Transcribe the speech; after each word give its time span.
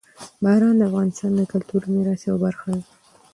باران 0.43 0.75
د 0.77 0.81
افغانستان 0.89 1.31
د 1.35 1.41
کلتوري 1.51 1.87
میراث 1.93 2.21
یوه 2.25 2.39
برخه 2.45 2.67
ده. 2.75 2.83